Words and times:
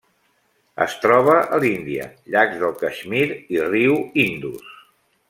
Es 0.85 0.95
troba 1.01 1.35
a 1.57 1.59
l'Índia: 1.63 2.07
llacs 2.37 2.57
del 2.63 2.73
Caixmir 2.79 3.21
i 3.59 3.63
riu 3.67 4.01
Indus. 4.29 4.73